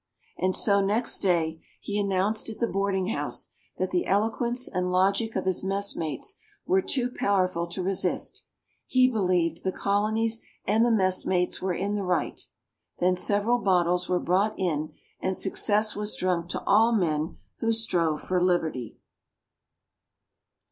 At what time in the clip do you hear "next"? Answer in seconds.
0.83-1.19